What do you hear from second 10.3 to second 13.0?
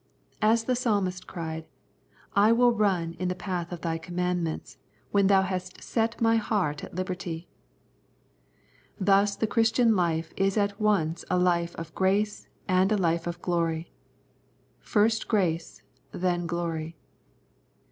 is at once a life of Grace and a